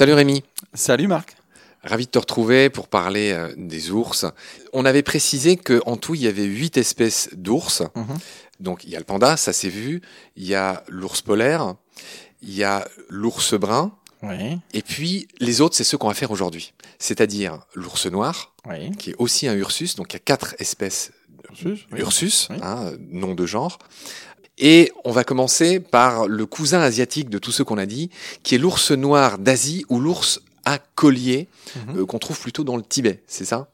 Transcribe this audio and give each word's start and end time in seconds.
Salut 0.00 0.14
Rémi. 0.14 0.42
Salut 0.72 1.08
Marc. 1.08 1.36
Ravi 1.84 2.06
de 2.06 2.10
te 2.10 2.18
retrouver 2.18 2.70
pour 2.70 2.88
parler 2.88 3.32
euh, 3.32 3.52
des 3.58 3.90
ours. 3.90 4.24
On 4.72 4.86
avait 4.86 5.02
précisé 5.02 5.58
qu'en 5.58 5.98
tout, 5.98 6.14
il 6.14 6.22
y 6.22 6.26
avait 6.26 6.44
huit 6.46 6.78
espèces 6.78 7.28
d'ours. 7.34 7.82
Mhm. 7.94 8.18
Donc, 8.60 8.84
il 8.84 8.88
y 8.88 8.96
a 8.96 8.98
le 8.98 9.04
panda, 9.04 9.36
ça 9.36 9.52
s'est 9.52 9.68
vu. 9.68 10.00
Il 10.36 10.46
y 10.46 10.54
a 10.54 10.84
l'ours 10.88 11.20
polaire. 11.20 11.74
Il 12.40 12.54
y 12.54 12.64
a 12.64 12.88
l'ours 13.10 13.52
brun. 13.52 13.92
Oui. 14.22 14.58
Et 14.72 14.80
puis, 14.80 15.28
les 15.38 15.60
autres, 15.60 15.76
c'est 15.76 15.84
ceux 15.84 15.98
qu'on 15.98 16.08
va 16.08 16.14
faire 16.14 16.30
aujourd'hui. 16.30 16.72
C'est-à-dire 16.98 17.58
l'ours 17.74 18.06
noir, 18.06 18.54
Oui. 18.66 18.92
qui 18.92 19.10
est 19.10 19.16
aussi 19.18 19.48
un 19.48 19.54
ursus. 19.54 19.96
Donc, 19.96 20.14
il 20.14 20.14
y 20.14 20.16
a 20.16 20.20
quatre 20.20 20.54
espèces 20.58 21.12
Ursus, 21.50 21.86
oui. 21.92 22.00
Ursus, 22.00 22.48
Oui. 22.48 22.56
hein, 22.62 22.92
nom 23.10 23.34
de 23.34 23.44
genre. 23.44 23.78
Et 24.60 24.92
on 25.04 25.10
va 25.12 25.24
commencer 25.24 25.80
par 25.80 26.28
le 26.28 26.44
cousin 26.46 26.80
asiatique 26.80 27.30
de 27.30 27.38
tous 27.38 27.50
ceux 27.50 27.64
qu'on 27.64 27.78
a 27.78 27.86
dit, 27.86 28.10
qui 28.42 28.54
est 28.54 28.58
l'ours 28.58 28.90
noir 28.90 29.38
d'Asie 29.38 29.84
ou 29.88 29.98
l'ours 30.00 30.40
à 30.66 30.78
collier, 30.94 31.48
Mhm. 31.88 32.00
euh, 32.00 32.04
qu'on 32.06 32.18
trouve 32.18 32.38
plutôt 32.38 32.64
dans 32.64 32.76
le 32.76 32.82
Tibet, 32.82 33.22
c'est 33.26 33.46
ça? 33.46 33.68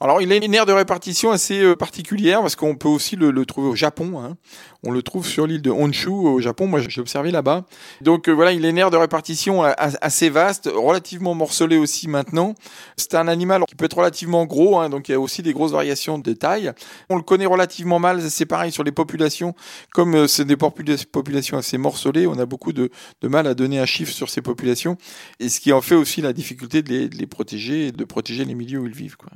Alors, 0.00 0.22
il 0.22 0.30
a 0.32 0.36
une 0.36 0.54
aire 0.54 0.64
de 0.64 0.72
répartition 0.72 1.32
assez 1.32 1.60
euh, 1.60 1.74
particulière 1.74 2.40
parce 2.40 2.54
qu'on 2.54 2.76
peut 2.76 2.88
aussi 2.88 3.16
le, 3.16 3.32
le 3.32 3.44
trouver 3.44 3.68
au 3.68 3.74
Japon. 3.74 4.20
hein. 4.20 4.36
On 4.84 4.92
le 4.92 5.02
trouve 5.02 5.26
sur 5.26 5.46
l'île 5.48 5.60
de 5.60 5.72
Honshu 5.72 6.08
au 6.08 6.40
Japon. 6.40 6.68
Moi, 6.68 6.80
j'ai 6.86 7.00
observé 7.00 7.32
là-bas. 7.32 7.64
Donc 8.00 8.28
euh, 8.28 8.32
voilà, 8.32 8.52
il 8.52 8.64
a 8.64 8.68
une 8.68 8.78
aire 8.78 8.92
de 8.92 8.96
répartition 8.96 9.64
assez 9.64 10.30
vaste, 10.30 10.70
relativement 10.72 11.34
morcelé 11.34 11.76
aussi 11.76 12.06
maintenant. 12.06 12.54
C'est 12.96 13.16
un 13.16 13.26
animal 13.26 13.64
qui 13.66 13.74
peut 13.74 13.86
être 13.86 13.96
relativement 13.98 14.46
gros, 14.46 14.78
hein, 14.78 14.88
donc 14.88 15.08
il 15.08 15.12
y 15.12 15.14
a 15.16 15.20
aussi 15.20 15.42
des 15.42 15.52
grosses 15.52 15.72
variations 15.72 16.18
de 16.18 16.32
taille. 16.32 16.70
On 17.10 17.16
le 17.16 17.22
connaît 17.22 17.46
relativement 17.46 17.98
mal. 17.98 18.22
C'est 18.30 18.46
pareil 18.46 18.70
sur 18.70 18.84
les 18.84 18.92
populations. 18.92 19.54
Comme 19.92 20.14
euh, 20.14 20.26
c'est 20.28 20.44
des 20.44 20.54
popula- 20.54 21.06
populations 21.06 21.58
assez 21.58 21.76
morcelées, 21.76 22.28
on 22.28 22.38
a 22.38 22.46
beaucoup 22.46 22.72
de, 22.72 22.90
de 23.20 23.28
mal 23.28 23.48
à 23.48 23.54
donner 23.54 23.80
un 23.80 23.86
chiffre 23.86 24.12
sur 24.12 24.30
ces 24.30 24.42
populations. 24.42 24.96
Et 25.40 25.48
ce 25.48 25.58
qui 25.58 25.72
en 25.72 25.80
fait 25.80 25.96
aussi 25.96 26.22
la 26.22 26.32
difficulté 26.32 26.82
de 26.82 26.88
les, 26.88 27.08
de 27.08 27.16
les 27.16 27.26
protéger 27.26 27.88
et 27.88 27.92
de 27.92 28.04
protéger 28.04 28.44
les 28.44 28.54
milieux 28.54 28.78
où 28.78 28.86
ils 28.86 28.94
vivent. 28.94 29.16
Quoi. 29.16 29.30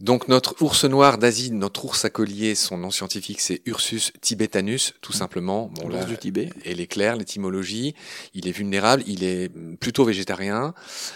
Donc 0.00 0.28
notre 0.28 0.62
ours 0.62 0.84
noir 0.84 1.18
d'Asie, 1.18 1.50
notre 1.50 1.84
ours 1.84 2.04
à 2.04 2.10
collier, 2.10 2.54
son 2.54 2.78
nom 2.78 2.92
scientifique 2.92 3.40
c'est 3.40 3.62
Ursus 3.66 4.12
tibetanus, 4.20 4.94
tout 5.00 5.12
simplement. 5.12 5.72
Bon 5.74 5.88
L'ours 5.88 6.06
du 6.06 6.16
Tibet. 6.16 6.50
elle 6.64 6.80
est 6.80 6.86
claire, 6.86 7.16
l'étymologie. 7.16 7.96
Il 8.32 8.46
est 8.46 8.52
vulnérable, 8.52 9.02
il 9.08 9.24
est 9.24 9.50
plutôt 9.80 10.04
végétarien. 10.04 10.72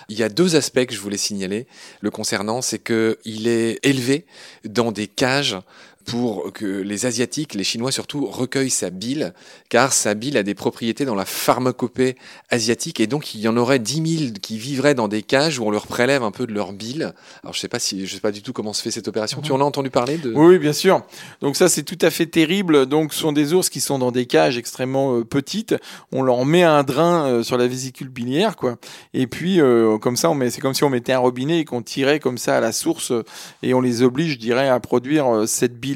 Il 0.09 0.19
y 0.19 0.25
a 0.25 0.29
deux 0.29 0.57
aspects 0.57 0.85
que 0.85 0.95
je 0.95 0.99
voulais 0.99 1.17
signaler 1.17 1.69
le 2.01 2.11
concernant, 2.11 2.61
c'est 2.61 2.81
que 2.81 3.19
il 3.25 3.47
est 3.47 3.79
élevé 3.87 4.27
dans 4.65 4.91
des 4.91 5.07
cages 5.07 5.57
pour 6.05 6.53
que 6.53 6.65
les 6.65 7.07
Asiatiques, 7.07 7.55
les 7.55 7.65
Chinois 7.65 7.93
surtout, 7.93 8.27
recueillent 8.27 8.71
sa 8.71 8.91
bile, 8.91 9.35
car 9.69 9.93
sa 9.93 10.15
bile 10.15 10.37
a 10.37 10.43
des 10.43 10.55
propriétés 10.55 11.05
dans 11.05 11.15
la 11.15 11.25
pharmacopée 11.25 12.17
asiatique, 12.51 13.01
et 13.01 13.07
donc 13.07 13.35
il 13.35 13.41
y 13.41 13.49
en 13.49 13.57
aurait 13.57 13.79
10 13.79 14.19
000 14.19 14.33
qui 14.41 14.59
vivraient 14.59 14.95
dans 14.95 15.09
des 15.09 15.23
cages 15.23 15.59
où 15.59 15.65
on 15.65 15.71
leur 15.71 15.87
prélève 15.87 16.23
un 16.23 16.31
peu 16.31 16.47
de 16.47 16.53
leur 16.53 16.73
bile. 16.73 17.15
Alors 17.43 17.55
je 17.55 17.61
sais 17.61 17.69
pas 17.69 17.79
si, 17.79 18.07
je 18.07 18.15
sais 18.15 18.21
pas 18.21 18.33
du 18.33 18.43
tout 18.43 18.53
comment 18.53 18.73
se 18.73 18.83
fait 18.83 18.91
cette 18.91 19.09
opération. 19.09 19.41
Tu 19.41 19.53
en 19.53 19.61
as 19.61 19.65
entendu 19.65 19.91
parler 19.91 20.19
de 20.19 20.33
Oui, 20.35 20.47
oui, 20.47 20.59
bien 20.59 20.73
sûr. 20.73 21.03
Donc 21.41 21.57
ça, 21.57 21.69
c'est 21.69 21.83
tout 21.83 21.99
à 22.01 22.11
fait 22.11 22.27
terrible. 22.27 22.87
Donc, 22.87 23.13
ce 23.13 23.21
sont 23.21 23.33
des 23.33 23.53
ours 23.53 23.69
qui 23.69 23.81
sont 23.81 23.99
dans 23.99 24.11
des 24.11 24.27
cages 24.27 24.59
extrêmement 24.59 25.17
euh, 25.17 25.25
petites. 25.25 25.75
On 26.13 26.23
leur 26.23 26.45
met 26.45 26.63
un 26.63 26.83
drain 26.83 27.27
euh, 27.27 27.43
sur 27.43 27.57
la 27.57 27.67
vésicule 27.67 28.09
biliaire, 28.09 28.57
quoi. 28.57 28.77
Et 29.15 29.27
puis, 29.27 29.61
euh, 29.61 29.99
comme 29.99 30.17
ça, 30.17 30.31
on 30.31 30.35
met, 30.35 30.51
c'est 30.51 30.61
comme 30.61 30.75
si 30.75 30.85
on 30.85 30.91
mettait 30.91 31.13
un 31.13 31.19
robinet 31.19 31.61
et 31.61 31.65
qu'on 31.65 31.83
tirait 31.83 32.21
comme 32.21 32.39
ça 32.39 32.57
à 32.57 32.61
la 32.61 32.73
source 32.73 33.13
et 33.63 33.75
on 33.75 33.81
les 33.81 34.03
oblige, 34.03 34.33
je 34.33 34.39
dirais, 34.39 34.69
à 34.69 34.81
produire 34.81 35.45
cette 35.47 35.79
bile. 35.79 35.92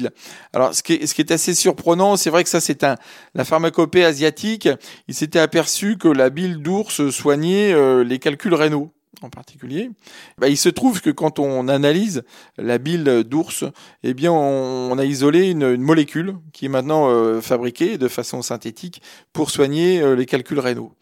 Alors, 0.53 0.73
ce 0.73 0.83
qui 0.83 0.93
est, 0.93 1.31
assez 1.31 1.53
surprenant, 1.53 2.15
c'est 2.17 2.29
vrai 2.29 2.43
que 2.43 2.49
ça, 2.49 2.61
c'est 2.61 2.83
un, 2.83 2.95
la 3.33 3.43
pharmacopée 3.43 4.05
asiatique. 4.05 4.69
Il 5.07 5.13
s'était 5.13 5.39
aperçu 5.39 5.97
que 5.97 6.07
la 6.07 6.29
bile 6.29 6.57
d'ours 6.57 7.09
soignait 7.09 7.73
euh, 7.73 8.03
les 8.03 8.19
calculs 8.19 8.53
rénaux 8.53 8.91
en 9.23 9.29
particulier. 9.29 9.89
Bah, 10.37 10.47
il 10.47 10.57
se 10.57 10.69
trouve 10.69 11.01
que 11.01 11.09
quand 11.09 11.39
on 11.39 11.67
analyse 11.67 12.23
la 12.57 12.77
bile 12.77 13.23
d'ours, 13.25 13.65
eh 14.03 14.13
bien, 14.13 14.31
on, 14.31 14.97
a 14.97 15.05
isolé 15.05 15.49
une, 15.49 15.77
molécule 15.77 16.35
qui 16.53 16.65
est 16.65 16.69
maintenant 16.69 17.09
euh, 17.09 17.41
fabriquée 17.41 17.97
de 17.97 18.07
façon 18.07 18.41
synthétique 18.41 19.01
pour 19.33 19.49
soigner 19.49 20.01
euh, 20.01 20.15
les 20.15 20.25
calculs 20.25 20.59
rénaux. 20.59 20.93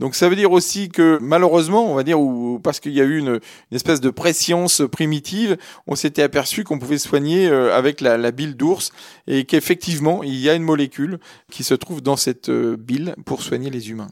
Donc, 0.00 0.14
ça 0.14 0.28
veut 0.28 0.36
dire 0.36 0.52
aussi 0.52 0.88
que 0.88 1.18
malheureusement, 1.20 1.90
on 1.90 1.94
va 1.94 2.02
dire, 2.02 2.20
ou 2.20 2.58
parce 2.58 2.80
qu'il 2.80 2.92
y 2.92 3.00
a 3.00 3.04
eu 3.04 3.18
une, 3.18 3.40
espèce 3.72 4.00
de 4.00 4.10
préscience 4.10 4.82
primitive, 4.90 5.56
on 5.86 5.94
s'était 5.94 6.22
aperçu 6.22 6.64
qu'on 6.64 6.78
pouvait 6.78 6.98
soigner 6.98 7.48
euh, 7.48 7.76
avec 7.76 8.00
la, 8.00 8.30
bile 8.30 8.56
d'ours 8.56 8.90
et 9.26 9.44
qu'effectivement, 9.44 10.22
il 10.22 10.36
y 10.36 10.48
a 10.48 10.54
une 10.54 10.62
molécule 10.62 11.18
qui 11.50 11.62
se 11.62 11.74
trouve 11.74 12.02
dans 12.02 12.16
cette 12.16 12.50
bile 12.50 13.14
pour 13.24 13.42
soigner 13.42 13.70
les 13.70 13.90
humains. 13.90 14.08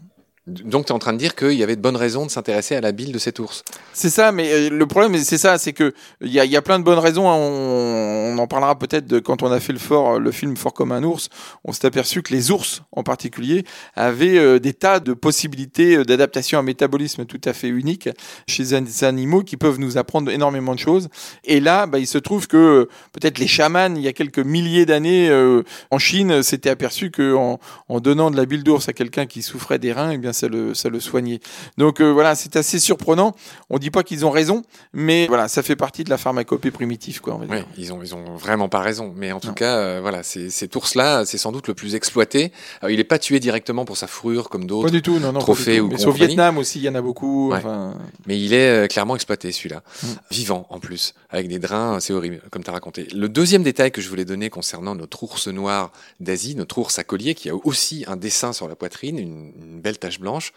Donc 0.49 0.87
tu 0.87 0.93
es 0.93 0.93
en 0.93 0.99
train 0.99 1.13
de 1.13 1.19
dire 1.19 1.37
qu'il 1.37 1.53
y 1.53 1.63
avait 1.63 1.77
de 1.77 1.81
bonnes 1.81 1.97
raisons 1.97 2.27
de 2.27 2.31
s'intéresser 2.31 2.75
à 2.75 2.81
la 2.81 2.91
bile 2.91 3.13
de 3.13 3.19
cet 3.19 3.39
ours. 3.39 3.63
C'est 3.93 4.11
ça, 4.11 4.33
mais 4.33 4.53
euh, 4.53 4.71
le 4.71 4.87
problème, 4.87 5.17
c'est 5.19 5.39
ça, 5.39 5.57
c'est 5.57 5.73
que 5.73 5.93
il 6.21 6.33
y 6.33 6.41
a, 6.41 6.45
y 6.45 6.57
a 6.57 6.63
plein 6.63 6.81
de 6.81 6.85
bonnes 6.85 6.99
raisons. 6.99 7.31
hein. 7.31 7.37
On, 7.37 8.37
en 8.39 8.47
parlera 8.49 8.77
peut-être 8.77 9.21
quand 9.21 9.45
on 9.45 9.53
a 9.53 9.61
fait 9.61 9.73
le 9.73 9.79
fort, 9.79 10.19
le 10.19 10.33
film 10.33 10.57
Fort 10.57 10.75
comme 10.75 10.91
un 10.91 11.05
ours. 11.05 11.29
On 11.65 11.73
s'est 11.73 11.87
aperçu 11.87 12.23
que 12.23 12.33
les 12.33 12.51
ours, 12.51 12.83
en 12.91 13.05
particulier, 13.05 13.65
avaient 13.95 14.39
euh, 14.39 14.59
des 14.59 14.73
tas 14.73 14.99
de 14.99 15.13
possibilités 15.13 15.99
euh, 15.99 16.05
d'adaptation 16.05 16.59
à 16.59 16.63
un 16.63 16.65
métabolisme 16.65 17.25
tout 17.25 17.41
à 17.45 17.53
fait 17.53 17.69
unique 17.69 18.09
chez 18.49 18.65
des 18.65 19.05
animaux 19.05 19.43
qui 19.45 19.57
peuvent 19.57 19.79
nous 19.79 19.97
apprendre 19.97 20.31
énormément 20.31 20.75
de 20.75 20.81
choses. 20.81 21.09
Et 21.45 21.61
là, 21.61 21.87
bah, 21.87 22.01
il 22.01 22.07
se 22.07 22.19
trouve 22.19 22.49
que 22.49 22.57
euh, 22.57 22.89
peut-être 23.13 23.39
les 23.39 23.47
chamans, 23.47 23.95
il 23.95 24.03
y 24.03 24.09
a 24.09 24.13
quelques 24.13 24.39
milliers 24.41 24.87
d'années 24.87 25.29
euh, 25.29 25.63
en 25.93 25.99
Chine, 25.99 26.43
s'étaient 26.43 26.71
aperçus 26.71 27.13
que 27.13 27.35
en, 27.35 27.61
en 27.89 28.01
donnant 28.01 28.33
de 28.33 28.37
la 28.37 28.45
bile 28.47 28.65
d'ours 28.65 28.89
à 28.89 28.93
quelqu'un 28.93 29.27
qui 29.27 29.43
souffrait 29.43 29.79
des 29.79 29.93
reins, 29.93 30.11
eh 30.11 30.19
bien 30.19 30.32
ça 30.33 30.49
le, 30.49 30.75
ça 30.75 30.89
le 30.89 31.01
soignait. 31.01 31.41
Donc 31.79 32.01
euh, 32.01 32.11
voilà, 32.13 32.35
c'est 32.35 32.57
assez 32.57 32.79
surprenant. 32.79 33.35
On 33.71 33.79
dit 33.79 33.91
pas 33.91 34.03
qu'ils 34.03 34.25
ont 34.27 34.31
raison, 34.31 34.63
mais 34.93 35.27
voilà, 35.27 35.49
ça 35.49 35.63
fait 35.63 35.77
partie 35.77 36.05
de 36.05 36.11
la 36.11 36.19
pharmacopée 36.19 36.71
primitive, 36.71 37.21
quoi. 37.21 37.35
On 37.35 37.39
va 37.39 37.47
dire. 37.47 37.67
Oui, 37.69 37.75
ils 37.79 37.93
ont, 37.93 38.03
ils 38.03 38.15
ont 38.15 38.37
vraiment 38.37 38.69
pas 38.69 38.81
raison. 38.81 39.13
Mais 39.17 39.33
en 39.33 39.41
tout 39.41 39.49
Non. 39.49 39.55
cas, 39.55 39.77
euh, 39.77 39.99
voilà, 40.01 40.23
cet 40.23 40.77
ours-là, 40.77 41.25
c'est 41.25 41.39
sans 41.39 41.53
doute 41.53 41.69
le 41.69 41.75
plus 41.75 41.95
exploité. 41.95 42.53
Alors, 42.81 42.91
il 42.91 43.01
est 43.01 43.05
pas 43.05 43.19
tué 43.19 43.41
directement 43.41 43.85
pour 43.85 43.97
sa 43.97 44.07
fourrure 44.07 44.49
comme 44.49 44.63
Pas 44.63 44.67
d'autres, 44.69 44.91
du 44.91 45.03
tout, 45.03 45.19
non, 45.19 45.29
non. 45.33 45.35
pas 45.35 45.39
trophées 45.41 45.81
ou 45.81 45.89
Mais 45.89 46.05
au. 46.05 46.13
Vietnam 46.13 46.59
aussi, 46.59 46.79
il 46.79 46.85
y 46.85 46.89
en 46.89 46.95
a 46.95 47.03
beaucoup. 47.03 47.51
Ouais. 47.51 47.59
Enfin, 47.59 47.95
mais 48.27 48.39
il 48.41 48.53
est 48.55 48.85
euh, 48.85 48.87
clairement 48.87 49.15
exploité 49.15 49.51
celui-là. 49.51 49.83
Mm. 50.03 50.07
Vivant 50.31 50.67
en 50.71 50.79
plus, 50.79 51.15
avec 51.31 51.49
des 51.49 51.59
drains, 51.59 51.99
c'est 52.01 52.13
horrible, 52.13 52.41
comme 52.51 52.63
tu 52.63 52.71
as 52.71 52.73
raconté. 52.73 53.09
Le 53.15 53.29
deuxième 53.29 53.63
détail 53.63 53.91
que 53.91 54.01
je 54.01 54.09
voulais 54.09 54.25
donner 54.25 54.51
concernant 54.51 54.95
notre 54.95 55.23
ours 55.23 55.49
noir 55.49 55.91
d'Asie, 56.21 56.55
notre 56.55 56.79
ours 56.79 56.99
à 56.99 57.05
collier, 57.05 57.35
qui 57.35 57.49
a 57.51 57.55
aussi 57.55 58.05
un 58.07 58.17
dessin 58.17 58.53
sur 58.53 58.69
la 58.69 58.77
poitrine, 58.77 59.19
une, 59.19 59.53
une 59.61 59.81
belle 59.81 59.99
tache 59.99 60.21
blanche, 60.23 60.53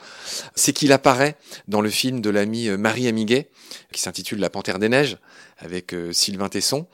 c'est 0.55 0.71
qu'il 0.71 0.93
apparaît 0.93 1.35
dans 1.67 1.81
le 1.81 1.89
film 1.89 2.21
de 2.21 2.29
l'ami 2.29 2.69
euh, 2.69 2.77
Marie 2.77 3.07
Amiguet, 3.07 3.49
qui 3.91 4.01
s'intitule 4.01 4.39
La 4.39 4.49
Panthère 4.49 4.79
des 4.79 4.87
Neiges, 4.87 5.17
avec 5.57 5.93
euh, 5.93 6.13
Sylvain 6.13 6.47
Tesson. 6.47 6.87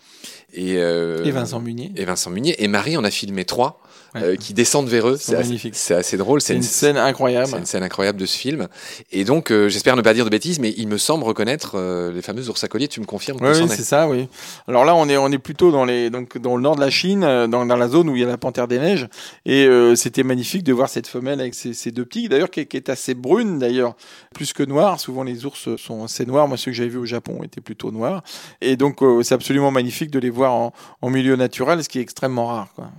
Et, 0.54 0.78
euh, 0.78 1.24
et 1.24 1.32
Vincent 1.32 1.59
Munier. 1.59 1.92
et 1.96 2.06
Vincent 2.06 2.32
Munier. 2.32 2.62
Et 2.64 2.68
Marie 2.68 2.98
en 2.98 3.04
a 3.04 3.12
filmé 3.12 3.46
trois 3.46 3.82
Ouais. 4.13 4.22
euh, 4.23 4.35
qui 4.35 4.53
descendent 4.53 4.89
vers 4.89 5.07
eux. 5.07 5.17
C'est 5.17 5.35
assez, 5.35 5.94
assez 5.94 6.17
drôle. 6.17 6.41
C'est 6.41 6.53
une 6.55 6.63
scène 6.63 6.97
incroyable. 6.97 7.47
c'est 7.47 7.57
une 7.57 7.66
scène 7.66 7.83
incroyable 7.83 8.19
de 8.19 8.25
ce 8.25 8.38
film. 8.38 8.67
Et 9.11 9.23
donc, 9.23 9.51
euh, 9.51 9.69
j'espère 9.69 9.95
ne 9.95 10.01
pas 10.01 10.13
dire 10.13 10.25
de 10.25 10.29
bêtises, 10.29 10.59
mais 10.59 10.73
il 10.75 10.88
me 10.89 10.97
semble 10.97 11.23
reconnaître 11.23 11.73
euh, 11.75 12.11
les 12.11 12.22
fameux 12.22 12.49
ours 12.49 12.61
à 12.63 12.67
collier. 12.67 12.88
Tu 12.89 12.99
me 12.99 13.05
confirmes 13.05 13.38
Oui, 13.41 13.49
oui, 13.53 13.63
est 13.63 13.67
c'est 13.69 13.83
ça, 13.83 14.09
oui. 14.09 14.27
Alors 14.67 14.83
là, 14.83 14.95
on 14.95 15.07
est, 15.07 15.16
on 15.17 15.31
est 15.31 15.38
plutôt 15.38 15.72
dans 15.72 15.85
les, 15.85 16.09
donc, 16.09 16.38
dans 16.38 16.57
le 16.57 16.61
nord 16.61 16.75
de 16.75 16.81
la 16.81 16.89
Chine, 16.89 17.23
euh, 17.23 17.47
dans, 17.47 17.66
dans 17.66 17.75
la 17.77 17.88
zone 17.88 18.09
où 18.09 18.16
il 18.16 18.22
y 18.22 18.25
a 18.25 18.27
la 18.27 18.38
panthère 18.38 18.67
des 18.67 18.79
neiges. 18.79 19.07
Et 19.45 19.66
euh, 19.66 19.95
c'était 19.95 20.23
magnifique 20.23 20.63
de 20.63 20.73
voir 20.73 20.89
cette 20.89 21.07
femelle 21.07 21.39
avec 21.39 21.55
ses, 21.55 21.73
ses 21.73 21.91
deux 21.91 22.03
petits, 22.05 22.28
d'ailleurs, 22.28 22.49
qui, 22.49 22.61
est- 22.61 22.66
qui 22.66 22.78
est 22.78 22.89
assez 22.89 23.13
brune, 23.13 23.59
d'ailleurs, 23.59 23.95
plus 24.35 24.51
que 24.51 24.63
noire. 24.63 24.99
Souvent, 24.99 25.23
les 25.23 25.45
ours 25.45 25.69
sont 25.78 26.03
assez 26.03 26.25
noirs. 26.25 26.47
Moi, 26.49 26.57
ceux 26.57 26.72
que 26.72 26.75
j'avais 26.78 26.89
vus 26.89 26.97
au 26.97 27.05
Japon 27.05 27.39
étaient 27.43 27.61
plutôt 27.61 27.91
noirs. 27.91 28.23
Et 28.59 28.75
donc, 28.75 29.01
euh, 29.01 29.23
c'est 29.23 29.35
absolument 29.35 29.72
magnifique 29.72 30.11
de 30.11 30.19
les 30.19 30.29
voir 30.29 30.52
en, 30.53 30.73
en 31.02 31.09
milieu 31.09 31.37
naturel, 31.37 31.81
ce 31.84 31.87
qui 31.90 31.99
est 31.99 32.02
extrêmement 32.02 32.47
rare. 32.47 32.67
Quoi. 32.75 32.90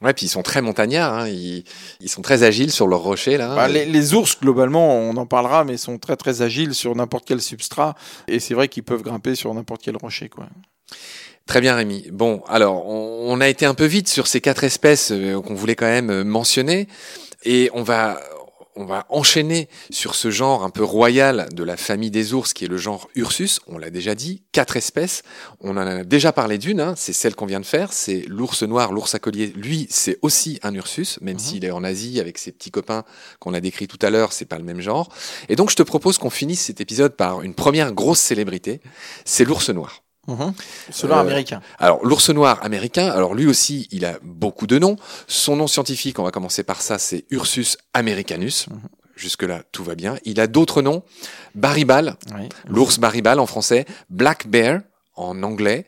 Ouais, 0.00 0.12
puis 0.12 0.26
ils 0.26 0.28
sont 0.28 0.42
très 0.42 0.62
montagnards. 0.62 1.12
Hein. 1.12 1.28
Ils, 1.28 1.64
ils 2.00 2.08
sont 2.08 2.22
très 2.22 2.44
agiles 2.44 2.70
sur 2.70 2.86
leurs 2.86 3.02
rochers 3.02 3.36
là. 3.36 3.54
Bah, 3.54 3.68
les, 3.68 3.84
les 3.84 4.14
ours, 4.14 4.38
globalement, 4.40 4.96
on 4.96 5.16
en 5.16 5.26
parlera, 5.26 5.64
mais 5.64 5.76
sont 5.76 5.98
très 5.98 6.16
très 6.16 6.42
agiles 6.42 6.74
sur 6.74 6.94
n'importe 6.94 7.24
quel 7.26 7.40
substrat. 7.40 7.94
Et 8.28 8.38
c'est 8.38 8.54
vrai 8.54 8.68
qu'ils 8.68 8.84
peuvent 8.84 9.02
grimper 9.02 9.34
sur 9.34 9.52
n'importe 9.52 9.82
quel 9.82 9.96
rocher. 9.96 10.28
Quoi. 10.28 10.46
Très 11.46 11.60
bien, 11.60 11.74
Rémi. 11.74 12.06
Bon, 12.12 12.42
alors, 12.46 12.86
on, 12.86 13.32
on 13.32 13.40
a 13.40 13.48
été 13.48 13.66
un 13.66 13.74
peu 13.74 13.86
vite 13.86 14.08
sur 14.08 14.26
ces 14.26 14.40
quatre 14.40 14.64
espèces 14.64 15.10
euh, 15.10 15.40
qu'on 15.40 15.54
voulait 15.54 15.74
quand 15.74 15.86
même 15.86 16.10
euh, 16.10 16.22
mentionner, 16.22 16.88
et 17.44 17.70
on 17.72 17.82
va, 17.82 18.20
on 18.78 18.84
va 18.84 19.06
enchaîner 19.10 19.68
sur 19.90 20.14
ce 20.14 20.30
genre 20.30 20.62
un 20.62 20.70
peu 20.70 20.84
royal 20.84 21.48
de 21.52 21.64
la 21.64 21.76
famille 21.76 22.10
des 22.10 22.32
ours, 22.32 22.52
qui 22.52 22.64
est 22.64 22.68
le 22.68 22.76
genre 22.76 23.08
Ursus. 23.16 23.60
On 23.66 23.76
l'a 23.76 23.90
déjà 23.90 24.14
dit, 24.14 24.42
quatre 24.52 24.76
espèces. 24.76 25.22
On 25.60 25.72
en 25.72 25.78
a 25.78 26.04
déjà 26.04 26.32
parlé 26.32 26.56
d'une. 26.58 26.80
Hein, 26.80 26.94
c'est 26.96 27.12
celle 27.12 27.34
qu'on 27.34 27.46
vient 27.46 27.60
de 27.60 27.66
faire. 27.66 27.92
C'est 27.92 28.24
l'ours 28.28 28.62
noir, 28.62 28.92
l'ours 28.92 29.14
à 29.14 29.18
collier. 29.18 29.48
Lui, 29.56 29.86
c'est 29.90 30.18
aussi 30.22 30.60
un 30.62 30.72
Ursus, 30.74 31.18
même 31.20 31.34
Mhm. 31.34 31.40
s'il 31.40 31.64
est 31.64 31.70
en 31.72 31.82
Asie 31.84 32.20
avec 32.20 32.38
ses 32.38 32.52
petits 32.52 32.70
copains 32.70 33.04
qu'on 33.40 33.52
a 33.52 33.60
décrits 33.60 33.88
tout 33.88 33.98
à 34.00 34.10
l'heure. 34.10 34.32
C'est 34.32 34.44
pas 34.44 34.58
le 34.58 34.64
même 34.64 34.80
genre. 34.80 35.08
Et 35.48 35.56
donc, 35.56 35.70
je 35.70 35.76
te 35.76 35.82
propose 35.82 36.18
qu'on 36.18 36.30
finisse 36.30 36.60
cet 36.60 36.80
épisode 36.80 37.16
par 37.16 37.42
une 37.42 37.54
première 37.54 37.92
grosse 37.92 38.20
célébrité. 38.20 38.80
C'est 39.24 39.44
l'ours 39.44 39.68
noir. 39.70 40.02
Mhm. 40.28 40.52
Selon 40.90 41.16
Euh, 41.16 41.20
américain. 41.20 41.60
Alors, 41.78 42.04
l'ours 42.04 42.28
noir 42.30 42.60
américain, 42.62 43.08
alors 43.10 43.34
lui 43.34 43.46
aussi, 43.46 43.88
il 43.90 44.04
a 44.04 44.18
beaucoup 44.22 44.66
de 44.68 44.78
noms. 44.78 44.96
Son 45.26 45.56
nom 45.56 45.66
scientifique, 45.66 46.18
on 46.18 46.22
va 46.22 46.30
commencer 46.30 46.62
par 46.62 46.80
ça, 46.82 46.98
c'est 46.98 47.24
Ursus 47.30 47.76
americanus. 47.94 48.68
Mhm. 48.68 48.78
Jusque-là, 49.16 49.62
tout 49.72 49.82
va 49.82 49.96
bien. 49.96 50.16
Il 50.24 50.38
a 50.38 50.46
d'autres 50.46 50.80
noms. 50.80 51.02
Baribal, 51.56 52.16
Oui. 52.36 52.48
l'ours 52.68 52.98
baribal 53.00 53.40
en 53.40 53.46
français. 53.46 53.84
Black 54.10 54.46
bear 54.46 54.80
en 55.16 55.42
anglais. 55.42 55.86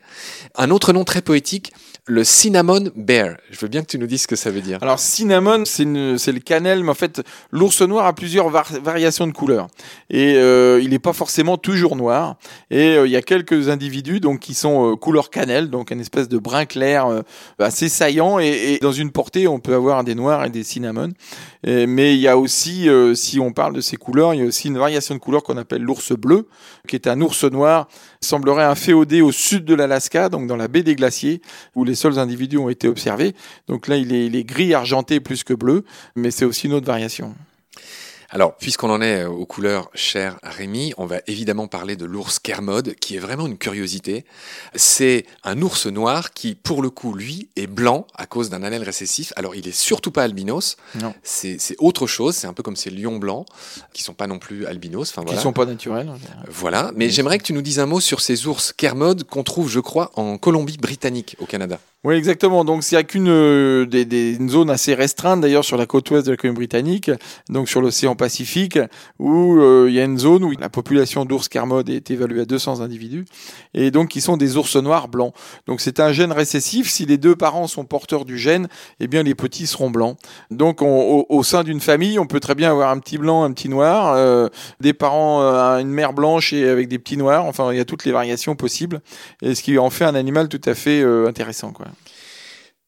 Un 0.55 0.69
autre 0.71 0.91
nom 0.91 1.05
très 1.05 1.21
poétique, 1.21 1.71
le 2.07 2.23
cinnamon 2.23 2.89
bear. 2.95 3.37
Je 3.51 3.59
veux 3.59 3.67
bien 3.67 3.81
que 3.81 3.87
tu 3.87 3.99
nous 3.99 4.07
dises 4.07 4.23
ce 4.23 4.27
que 4.27 4.35
ça 4.35 4.49
veut 4.49 4.61
dire. 4.61 4.79
Alors 4.81 4.97
cinnamon, 4.97 5.63
c'est 5.65 5.85
le 5.85 6.39
cannelle, 6.39 6.83
mais 6.83 6.89
en 6.89 6.95
fait, 6.95 7.21
l'ours 7.51 7.79
noir 7.83 8.07
a 8.07 8.13
plusieurs 8.13 8.49
var- 8.49 8.71
variations 8.83 9.27
de 9.27 9.31
couleurs. 9.31 9.67
Et 10.09 10.33
euh, 10.35 10.81
il 10.81 10.89
n'est 10.89 10.99
pas 10.99 11.13
forcément 11.13 11.57
toujours 11.57 11.95
noir. 11.95 12.37
Et 12.71 12.97
euh, 12.97 13.05
il 13.05 13.11
y 13.11 13.15
a 13.15 13.21
quelques 13.21 13.69
individus 13.69 14.19
donc 14.19 14.39
qui 14.39 14.55
sont 14.55 14.93
euh, 14.93 14.95
couleur 14.95 15.29
cannelle, 15.29 15.69
donc 15.69 15.91
une 15.91 15.99
espèce 16.01 16.27
de 16.27 16.39
brun 16.39 16.65
clair 16.65 17.05
euh, 17.05 17.21
assez 17.59 17.87
saillant. 17.87 18.39
Et, 18.39 18.47
et 18.73 18.79
dans 18.79 18.91
une 18.91 19.11
portée, 19.11 19.47
on 19.47 19.59
peut 19.59 19.75
avoir 19.75 20.03
des 20.03 20.15
noirs 20.15 20.43
et 20.45 20.49
des 20.49 20.63
cinnamon. 20.63 21.09
Et- 21.63 21.85
mais 21.85 22.15
il 22.15 22.19
y 22.19 22.27
a 22.27 22.35
aussi, 22.37 22.89
euh, 22.89 23.13
si 23.13 23.39
on 23.39 23.53
parle 23.53 23.75
de 23.75 23.81
ces 23.81 23.95
couleurs, 23.97 24.33
il 24.33 24.39
y 24.39 24.43
a 24.43 24.47
aussi 24.47 24.69
une 24.69 24.77
variation 24.79 25.13
de 25.13 25.19
couleur 25.19 25.43
qu'on 25.43 25.57
appelle 25.57 25.83
l'ours 25.83 26.13
bleu, 26.13 26.47
qui 26.87 26.95
est 26.95 27.05
un 27.05 27.21
ours 27.21 27.43
noir, 27.43 27.87
semblerait 28.23 28.63
un 28.63 28.75
féodé 28.75 29.21
au 29.21 29.31
sud 29.31 29.65
de 29.65 29.73
l'Alaska, 29.73 30.29
donc 30.29 30.47
dans 30.47 30.55
la 30.55 30.67
baie 30.67 30.83
des 30.83 30.95
glaciers, 30.95 31.41
où 31.75 31.83
les 31.83 31.95
seuls 31.95 32.19
individus 32.19 32.57
ont 32.57 32.69
été 32.69 32.87
observés. 32.87 33.33
Donc 33.67 33.87
là, 33.87 33.97
il 33.97 34.13
est, 34.13 34.27
il 34.27 34.35
est 34.35 34.43
gris 34.43 34.73
argenté 34.73 35.19
plus 35.19 35.43
que 35.43 35.53
bleu, 35.53 35.83
mais 36.15 36.31
c'est 36.31 36.45
aussi 36.45 36.67
une 36.67 36.73
autre 36.73 36.87
variation. 36.87 37.35
Alors, 38.33 38.55
puisqu'on 38.55 38.89
en 38.89 39.01
est 39.01 39.25
aux 39.25 39.45
couleurs 39.45 39.91
à 40.41 40.49
Rémi, 40.49 40.93
on 40.97 41.05
va 41.05 41.17
évidemment 41.27 41.67
parler 41.67 41.97
de 41.97 42.05
l'ours 42.05 42.39
Kermode, 42.39 42.95
qui 42.95 43.17
est 43.17 43.19
vraiment 43.19 43.45
une 43.45 43.57
curiosité. 43.57 44.23
C'est 44.73 45.25
un 45.43 45.61
ours 45.61 45.85
noir 45.87 46.31
qui, 46.31 46.55
pour 46.55 46.81
le 46.81 46.89
coup, 46.89 47.13
lui, 47.13 47.49
est 47.57 47.67
blanc 47.67 48.07
à 48.15 48.27
cause 48.27 48.49
d'un 48.49 48.63
allèle 48.63 48.83
récessif. 48.83 49.33
Alors, 49.35 49.53
il 49.53 49.67
est 49.67 49.73
surtout 49.75 50.11
pas 50.11 50.23
albinos. 50.23 50.77
Non. 50.95 51.13
C'est 51.23 51.57
autre 51.79 52.07
chose. 52.07 52.35
C'est 52.35 52.47
un 52.47 52.53
peu 52.53 52.63
comme 52.63 52.77
ces 52.77 52.89
lions 52.89 53.17
blancs, 53.17 53.45
qui 53.91 54.01
sont 54.01 54.13
pas 54.13 54.27
non 54.27 54.39
plus 54.39 54.65
albinos. 54.65 55.09
Enfin, 55.09 55.23
Qui 55.23 55.27
voilà. 55.27 55.41
sont 55.41 55.53
pas 55.53 55.65
naturels. 55.65 56.09
Voilà. 56.47 56.91
Mais 56.95 57.09
j'aimerais 57.09 57.37
que 57.37 57.43
tu 57.43 57.51
nous 57.53 57.61
dises 57.61 57.79
un 57.79 57.85
mot 57.85 57.99
sur 57.99 58.21
ces 58.21 58.47
ours 58.47 58.71
Kermode 58.71 59.25
qu'on 59.25 59.43
trouve, 59.43 59.69
je 59.69 59.81
crois, 59.81 60.09
en 60.15 60.37
Colombie-Britannique, 60.37 61.35
au 61.39 61.45
Canada. 61.45 61.79
Oui, 62.03 62.15
exactement. 62.15 62.65
Donc, 62.65 62.81
a 62.93 63.03
qu'une 63.03 63.27
euh, 63.29 63.85
des, 63.85 64.05
des 64.05 64.33
une 64.35 64.49
zone 64.49 64.71
assez 64.71 64.95
restreinte, 64.95 65.39
d'ailleurs, 65.41 65.63
sur 65.63 65.77
la 65.77 65.85
côte 65.85 66.09
ouest 66.09 66.25
de 66.25 66.31
la 66.31 66.37
Colombie-Britannique, 66.37 67.11
donc 67.49 67.69
sur 67.69 67.79
l'océan 67.79 68.15
Pacifique, 68.15 68.79
où 69.19 69.59
euh, 69.59 69.85
il 69.87 69.93
y 69.93 69.99
a 69.99 70.03
une 70.03 70.17
zone 70.17 70.43
où 70.43 70.51
la 70.59 70.69
population 70.69 71.25
d'ours 71.25 71.47
Kermode 71.47 71.89
est 71.91 72.09
évaluée 72.09 72.41
à 72.41 72.45
200 72.45 72.81
individus, 72.81 73.25
et 73.75 73.91
donc 73.91 74.09
qui 74.09 74.19
sont 74.19 74.35
des 74.35 74.57
ours 74.57 74.77
noirs 74.77 75.09
blancs. 75.09 75.35
Donc, 75.67 75.79
c'est 75.79 75.99
un 75.99 76.11
gène 76.11 76.31
récessif. 76.31 76.89
Si 76.89 77.05
les 77.05 77.19
deux 77.19 77.35
parents 77.35 77.67
sont 77.67 77.85
porteurs 77.85 78.25
du 78.25 78.39
gène, 78.39 78.67
eh 78.99 79.05
bien, 79.05 79.21
les 79.21 79.35
petits 79.35 79.67
seront 79.67 79.91
blancs. 79.91 80.17
Donc, 80.49 80.81
on- 80.81 80.87
au, 81.19 81.25
au 81.29 81.43
sein 81.43 81.63
d'une 81.63 81.81
famille, 81.81 82.17
on 82.17 82.25
peut 82.25 82.39
très 82.39 82.55
bien 82.55 82.71
avoir 82.71 82.89
un 82.89 82.97
petit 82.97 83.19
blanc, 83.19 83.43
un 83.43 83.51
petit 83.51 83.69
noir, 83.69 84.13
euh, 84.15 84.49
des 84.79 84.93
parents, 84.93 85.43
euh, 85.43 85.77
une 85.77 85.91
mère 85.91 86.13
blanche 86.13 86.51
et 86.51 86.67
avec 86.67 86.87
des 86.87 86.97
petits 86.97 87.17
noirs. 87.17 87.45
Enfin, 87.45 87.71
il 87.71 87.77
y 87.77 87.79
a 87.79 87.85
toutes 87.85 88.05
les 88.05 88.11
variations 88.11 88.55
possibles, 88.55 89.01
et 89.43 89.53
ce 89.53 89.61
qui 89.61 89.77
en 89.77 89.91
fait 89.91 90.05
un 90.05 90.15
animal 90.15 90.49
tout 90.49 90.61
à 90.65 90.73
fait 90.73 91.03
intéressant, 91.27 91.71
quoi. 91.71 91.90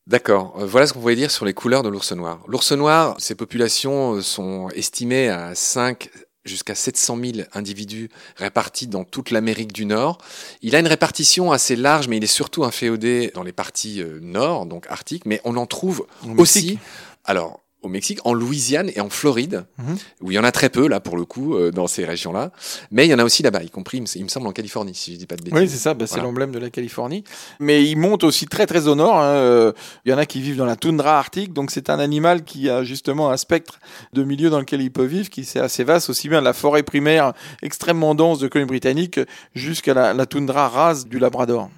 D'accord. 0.07 0.55
Euh, 0.59 0.65
Voilà 0.65 0.87
ce 0.87 0.93
qu'on 0.93 0.99
pouvait 0.99 1.15
dire 1.15 1.31
sur 1.31 1.45
les 1.45 1.53
couleurs 1.53 1.83
de 1.83 1.89
l'ours 1.89 2.11
noir. 2.11 2.39
L'ours 2.47 2.71
noir, 2.73 3.15
ses 3.19 3.35
populations 3.35 4.15
euh, 4.15 4.21
sont 4.21 4.69
estimées 4.75 5.29
à 5.29 5.55
5 5.55 6.09
jusqu'à 6.45 6.75
700 6.75 7.17
000 7.21 7.47
individus 7.53 8.09
répartis 8.35 8.87
dans 8.87 9.05
toute 9.05 9.31
l'Amérique 9.31 9.71
du 9.71 9.85
Nord. 9.85 10.17
Il 10.61 10.75
a 10.75 10.79
une 10.79 10.87
répartition 10.87 11.53
assez 11.53 11.77
large, 11.77 12.09
mais 12.09 12.17
il 12.17 12.23
est 12.23 12.27
surtout 12.27 12.65
inféodé 12.65 13.31
dans 13.33 13.43
les 13.43 13.53
parties 13.53 14.01
euh, 14.01 14.19
nord, 14.21 14.65
donc 14.65 14.85
arctiques, 14.89 15.25
mais 15.25 15.39
on 15.45 15.55
en 15.55 15.65
trouve 15.65 16.05
Au 16.27 16.41
aussi, 16.41 16.79
alors 17.23 17.62
au 17.83 17.89
Mexique, 17.89 18.19
en 18.25 18.33
Louisiane 18.33 18.89
et 18.95 19.01
en 19.01 19.09
Floride, 19.09 19.65
Mhm. 19.77 19.97
où 20.21 20.31
il 20.31 20.35
y 20.35 20.39
en 20.39 20.43
a 20.43 20.51
très 20.51 20.69
peu 20.69 20.87
là 20.87 20.99
pour 20.99 21.17
le 21.17 21.25
coup 21.25 21.55
euh, 21.55 21.69
dans 21.71 21.85
ces 21.87 22.05
régions-là, 22.05 22.51
mais 22.91 23.05
il 23.05 23.09
y 23.09 23.13
en 23.13 23.19
a 23.19 23.23
aussi 23.23 23.43
là-bas, 23.43 23.61
y 23.63 23.69
compris, 23.69 23.97
il 24.15 24.23
me- 24.23 24.27
semble, 24.29 24.47
en 24.47 24.51
Californie, 24.51 24.95
si 24.95 25.13
je 25.13 25.19
dis 25.19 25.25
pas 25.27 25.35
de 25.35 25.43
bêtises. 25.43 25.59
Oui, 25.59 25.69
c'est 25.69 25.77
ça, 25.77 25.93
bah, 25.93 26.07
c'est 26.07 26.21
l'emblème 26.21 26.51
de 26.51 26.59
la 26.59 26.69
Californie. 26.69 27.23
Mais 27.59 27.83
il 27.85 27.97
monte 27.97 28.23
aussi 28.23 28.45
très 28.47 28.65
très 28.65 28.87
au 28.87 28.95
nord. 28.95 29.17
hein, 29.19 29.35
euh, 29.35 29.71
Il 30.05 30.11
y 30.11 30.13
en 30.13 30.17
a 30.17 30.25
qui 30.25 30.41
vivent 30.41 30.57
dans 30.57 30.65
la 30.65 30.75
toundra 30.75 31.19
arctique, 31.19 31.53
donc 31.53 31.69
c'est 31.71 31.89
un 31.89 31.99
animal 31.99 32.43
qui 32.43 32.69
a 32.69 32.83
justement 32.83 33.29
un 33.31 33.37
spectre 33.37 33.79
de 34.13 34.23
milieu 34.23 34.49
dans 34.49 34.59
lequel 34.59 34.81
il 34.81 34.91
peut 34.91 35.03
vivre, 35.05 35.29
qui 35.29 35.41
est 35.41 35.57
assez 35.57 35.83
vaste, 35.83 36.09
aussi 36.09 36.29
bien 36.29 36.39
de 36.39 36.45
la 36.45 36.53
forêt 36.53 36.83
primaire 36.83 37.33
extrêmement 37.61 38.15
dense 38.15 38.39
de 38.39 38.47
Colombie-Britannique 38.47 39.19
jusqu'à 39.53 39.93
la, 39.93 40.13
la 40.13 40.25
toundra 40.25 40.69
rase 40.69 41.05
du 41.05 41.19
Labrador. 41.19 41.69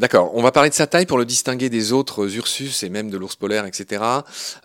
D'accord, 0.00 0.30
on 0.34 0.40
va 0.42 0.50
parler 0.50 0.70
de 0.70 0.74
sa 0.74 0.86
taille 0.86 1.04
pour 1.04 1.18
le 1.18 1.26
distinguer 1.26 1.68
des 1.68 1.92
autres 1.92 2.34
Ursus 2.34 2.82
et 2.84 2.88
même 2.88 3.10
de 3.10 3.18
l'ours 3.18 3.36
polaire, 3.36 3.66
etc. 3.66 4.02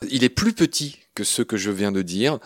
Il 0.10 0.24
est 0.24 0.30
plus 0.30 0.54
petit 0.54 0.98
que 1.14 1.26
ceux 1.26 1.44
que 1.44 1.58
je 1.58 1.72
viens 1.72 1.92
de 1.92 2.02
dire. 2.02 2.40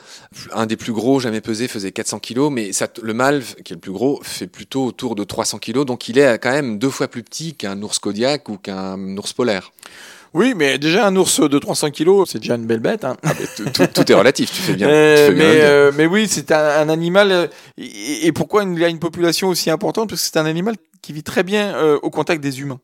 Un 0.53 0.65
des 0.65 0.75
plus 0.75 0.91
gros 0.91 1.19
jamais 1.19 1.39
pesé 1.39 1.68
faisait 1.68 1.91
400 1.91 2.18
kilos, 2.18 2.51
mais 2.51 2.74
ça, 2.74 2.88
le 3.03 3.13
mâle, 3.13 3.44
qui 3.63 3.74
est 3.74 3.75
le 3.75 3.80
plus 3.80 3.91
gros, 3.91 4.19
fait 4.24 4.47
plutôt 4.47 4.86
autour 4.86 5.13
de 5.13 5.24
300 5.24 5.59
kilos, 5.59 5.86
donc 5.86 6.09
il 6.09 6.18
est 6.18 6.39
quand 6.39 6.50
même 6.51 6.80
deux 6.80 6.89
fois 6.89 7.07
plus 7.07 7.21
petit 7.21 7.53
qu'un 7.53 7.80
ours 7.83 8.00
Kodiak 8.00 8.50
ou 8.50 8.57
qu'un 8.57 8.97
ours 9.18 9.33
polaire. 9.33 9.71
Oui, 10.33 10.53
mais 10.56 10.80
déjà 10.80 11.06
un 11.07 11.15
ours 11.15 11.39
de 11.42 11.59
300 11.59 11.92
kilos, 11.92 12.30
c'est 12.31 12.39
déjà 12.39 12.56
une 12.56 12.65
belle 12.65 12.80
bête. 12.80 13.03
Hein. 13.06 13.18
Ah, 13.24 13.33
tout, 13.56 13.65
tout- 13.71 13.88
tout 13.88 14.12
est 14.12 14.15
relatif, 14.15 14.51
tu 14.51 14.62
fais 14.62 14.74
bien. 14.74 14.88
Euh, 14.89 15.15
tu 15.27 15.33
fais 15.33 15.35
bien 15.35 15.45
mais, 15.45 15.51
de 15.51 15.56
le 15.56 15.59
dire. 15.59 15.69
euh, 15.69 15.92
mais 15.95 16.06
oui, 16.07 16.27
c'est 16.27 16.51
un, 16.51 16.57
un 16.81 16.89
animal. 16.89 17.31
euh, 17.31 17.47
et, 17.77 18.27
et 18.27 18.31
pourquoi 18.31 18.63
il 18.63 18.83
a 18.83 18.88
une 18.89 19.00
population 19.00 19.47
aussi 19.50 19.69
importante? 19.71 20.09
Parce 20.09 20.21
que 20.21 20.27
c'est 20.31 20.38
un 20.39 20.45
animal 20.45 20.75
qui 21.01 21.13
vit 21.13 21.24
très 21.24 21.44
bien 21.44 21.75
euh, 21.75 21.98
au 22.04 22.10
contact 22.10 22.42
des 22.42 22.62
humains. 22.62 22.80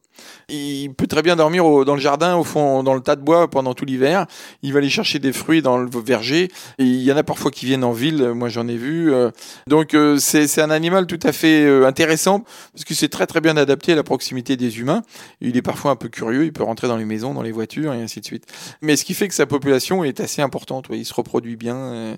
Il 0.47 0.93
peut 0.93 1.07
très 1.07 1.21
bien 1.21 1.35
dormir 1.35 1.65
au- 1.65 1.83
dans 1.83 1.95
le 1.95 1.99
jardin, 1.99 2.35
au 2.37 2.43
fond, 2.45 2.83
dans 2.83 2.93
le 2.93 3.01
tas 3.01 3.15
de 3.17 3.21
bois 3.21 3.49
pendant 3.49 3.73
tout 3.73 3.83
l'hiver. 3.85 4.25
Il 4.61 4.71
va 4.71 4.79
aller 4.79 4.89
chercher 4.89 5.19
des 5.19 5.33
fruits 5.33 5.61
dans 5.61 5.77
le 5.77 5.89
verger. 5.89 6.49
Et 6.77 6.83
il 6.85 7.01
y 7.03 7.11
en 7.11 7.17
a 7.17 7.23
parfois 7.23 7.51
qui 7.51 7.65
viennent 7.65 7.83
en 7.83 7.91
ville. 7.91 8.31
Moi, 8.33 8.47
j'en 8.49 8.67
ai 8.67 8.77
vu. 8.77 9.13
euh. 9.13 9.31
donc, 9.67 9.93
euh, 9.93 10.17
c'est 10.17 10.61
un 10.61 10.69
animal 10.69 11.05
tout 11.07 11.19
à 11.23 11.31
fait 11.33 11.65
euh, 11.65 11.85
intéressant 11.85 12.41
parce 12.73 12.85
que 12.85 12.93
c'est 12.93 13.09
très 13.09 13.27
très 13.27 13.41
bien 13.41 13.57
adapté 13.57 13.91
à 13.91 13.95
la 13.95 14.03
proximité 14.03 14.55
des 14.55 14.79
humains. 14.79 15.01
Il 15.41 15.57
est 15.57 15.61
parfois 15.61 15.91
un 15.91 15.95
peu 15.97 16.07
curieux. 16.09 16.45
Il 16.45 16.53
peut 16.53 16.63
rentrer 16.63 16.87
dans 16.87 16.97
les 16.97 17.05
maisons, 17.05 17.33
dans 17.33 17.41
les 17.43 17.51
voitures 17.51 17.93
et 17.93 18.01
ainsi 18.01 18.21
de 18.21 18.25
suite. 18.25 18.45
Mais 18.81 18.95
ce 18.95 19.03
qui 19.03 19.13
fait 19.13 19.27
que 19.27 19.33
sa 19.35 19.45
population 19.45 20.03
est 20.05 20.19
assez 20.21 20.41
importante. 20.41 20.87
ouais. 20.89 20.97
Il 20.99 21.05
se 21.05 21.13
reproduit 21.13 21.57
bien. 21.57 21.75
euh, 21.75 22.15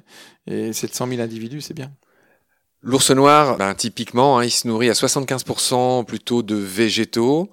et 0.50 0.72
700 0.72 1.08
000 1.10 1.22
individus, 1.22 1.62
c'est 1.62 1.74
bien. 1.74 1.92
L'ours 2.84 3.10
noir, 3.10 3.58
ben, 3.58 3.74
typiquement, 3.74 4.38
hein, 4.38 4.46
il 4.46 4.52
se 4.52 4.68
nourrit 4.68 4.90
à 4.90 4.94
75% 4.94 6.06
plutôt 6.06 6.44
de 6.44 6.56
végétaux. 6.56 7.50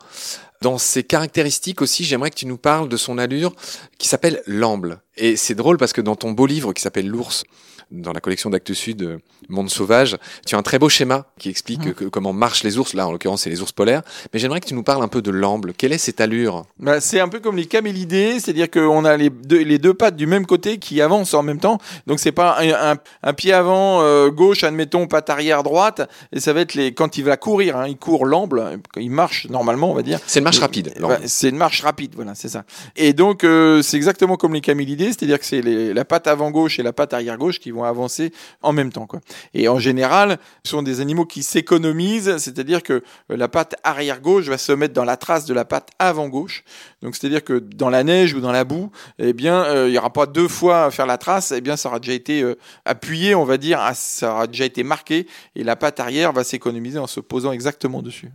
Dans 0.61 0.77
ses 0.77 1.03
caractéristiques 1.03 1.81
aussi, 1.81 2.05
j'aimerais 2.05 2.31
que 2.31 2.37
tu 2.37 2.47
nous 2.47 2.59
parles 2.59 2.91
de 2.91 2.97
son 2.97 3.17
allure 3.17 3.55
qui 3.99 4.07
s'appelle 4.07 4.43
l'amble. 4.47 5.01
Et 5.17 5.37
c'est 5.37 5.55
drôle 5.55 5.79
parce 5.79 5.95
que 5.95 6.03
dans 6.03 6.15
ton 6.15 6.33
beau 6.33 6.47
livre 6.47 6.75
qui 6.75 6.83
s'appelle 6.83 7.09
L'ours, 7.09 7.45
dans 7.95 8.13
la 8.13 8.21
collection 8.21 8.51
d'Actes 8.51 8.73
Sud, 8.75 9.03
euh, 9.03 9.19
Monde 9.49 9.71
Sauvage, 9.71 10.17
tu 10.47 10.55
as 10.55 10.59
un 10.59 10.63
très 10.63 10.79
beau 10.79 10.89
schéma 10.89 11.27
qui 11.39 11.49
explique 11.49 11.95
que- 11.95 12.05
comment 12.07 12.33
marchent 12.33 12.65
les 12.65 12.79
ours. 12.79 12.95
Là, 12.95 13.07
en 13.07 13.13
l'occurrence, 13.13 13.43
c'est 13.43 13.51
les 13.51 13.61
ours 13.63 13.73
polaires. 13.73 14.03
Mais 14.33 14.39
j'aimerais 14.41 14.61
que 14.61 14.67
tu 14.67 14.75
nous 14.75 14.83
parles 14.83 15.03
un 15.03 15.09
peu 15.09 15.23
de 15.23 15.31
l'amble. 15.31 15.73
Quelle 15.75 15.93
est 15.93 15.99
cette 15.99 16.21
allure? 16.21 16.65
Bah, 16.79 17.01
c'est 17.01 17.21
un 17.21 17.29
peu 17.29 17.41
comme 17.41 17.57
les 17.57 17.67
camélidés, 17.67 18.41
c'est-à-dire 18.41 18.71
qu'on 18.71 19.05
a 19.05 19.17
les 19.17 19.31
deux, 19.31 19.63
les 19.63 19.79
deux 19.79 19.95
pattes 19.95 20.17
du 20.17 20.27
même 20.27 20.47
côté 20.47 20.79
qui 20.79 21.01
avancent 21.01 21.35
en 21.35 21.43
même 21.43 21.59
temps. 21.61 21.79
Donc 22.07 22.19
c'est 22.21 22.33
pas 22.33 22.57
un, 22.59 22.93
un- 22.93 22.97
un 23.23 23.33
pied 23.33 23.53
avant 23.53 24.01
euh, 24.03 24.31
gauche, 24.31 24.65
admettons, 24.65 25.07
patte 25.07 25.31
arrière 25.31 25.63
droite, 25.63 26.09
et 26.33 26.41
ça 26.41 26.53
va 26.53 26.61
être 26.63 26.75
les 26.75 26.93
quand 26.95 27.17
il 27.19 27.25
va 27.25 27.37
courir, 27.37 27.77
hein, 27.77 27.87
il 27.87 27.97
court 27.97 28.25
l'amble, 28.27 28.81
il 28.97 29.11
marche 29.11 29.47
normalement, 29.51 29.91
on 29.91 29.95
va 29.95 30.03
dire. 30.03 30.19
C'est 30.27 30.41
une 30.41 30.45
marche 30.45 30.59
rapide. 30.59 30.95
bah, 31.01 31.19
c'est 31.27 31.51
une 31.51 31.57
marche 31.57 31.83
rapide, 31.83 32.13
voilà, 32.17 32.35
c'est 32.35 32.49
ça. 32.49 32.65
Et 32.97 33.13
donc 33.13 33.45
euh, 33.45 33.83
c'est 33.83 33.97
exactement 33.97 34.37
comme 34.37 34.55
les 34.55 34.61
camélidés, 34.61 35.07
c'est-à-dire 35.07 35.39
que 35.39 35.45
c'est 35.47 35.63
la 35.63 36.05
patte 36.05 36.27
avant 36.27 36.51
gauche 36.51 36.79
et 36.79 36.83
la 36.83 36.93
patte 36.93 37.13
arrière 37.15 37.37
gauche 37.39 37.61
qui 37.61 37.71
vont 37.71 37.84
avancer 37.89 38.33
en 38.63 38.73
même 38.73 38.93
temps, 38.93 39.07
quoi. 39.07 39.21
Et 39.53 39.69
en 39.69 39.79
général, 39.79 40.39
ce 40.65 40.71
sont 40.71 40.83
des 40.83 41.01
animaux 41.01 41.27
qui 41.27 41.43
s'économisent, 41.43 42.37
c'est-à-dire 42.39 42.83
que 42.83 42.95
euh, 42.95 43.37
la 43.37 43.49
patte 43.49 43.77
arrière 43.85 44.21
gauche 44.21 44.47
va 44.47 44.59
se 44.59 44.73
mettre 44.73 44.95
dans 44.95 45.05
la 45.05 45.17
trace 45.17 45.45
de 45.45 45.55
la 45.55 45.65
patte 45.65 45.91
avant 45.99 46.29
gauche. 46.29 46.65
Donc 47.03 47.17
c'est-à-dire 47.17 47.45
que 47.45 47.59
dans 47.59 47.91
la 47.91 48.05
neige 48.05 48.35
ou 48.35 48.41
dans 48.41 48.53
la 48.53 48.65
boue, 48.65 48.91
eh 49.19 49.33
bien, 49.33 49.65
euh, 49.65 49.89
il 49.89 49.93
n'y 49.93 49.99
aura 49.99 50.13
pas 50.13 50.27
deux 50.27 50.49
fois 50.49 50.85
à 50.85 50.91
faire 50.91 51.07
la 51.07 51.19
trace, 51.19 51.53
eh 51.53 51.61
bien, 51.61 51.77
ça 51.77 51.89
aura 51.89 52.01
déjà 52.01 52.15
été 52.15 52.43
euh, 52.43 52.57
appuyé, 52.85 53.35
on 53.35 53.45
va 53.45 53.57
dire, 53.57 53.81
ça 53.95 54.33
aura 54.33 54.47
déjà 54.47 54.65
été 54.65 54.83
marqué, 54.83 55.27
et 55.55 55.65
la 55.65 55.77
patte 55.77 56.01
arrière 56.01 56.33
va 56.33 56.45
s'économiser 56.45 56.99
en 56.99 57.07
se 57.07 57.21
posant 57.21 57.53
exactement 57.53 58.03
dessus. 58.03 58.31